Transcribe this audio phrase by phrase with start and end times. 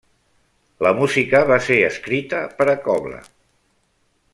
[0.87, 3.25] La música va ser escrita per a cobla.